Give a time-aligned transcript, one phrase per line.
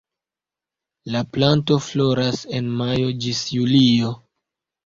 [1.15, 4.19] La planto floras en majo ĝis julio.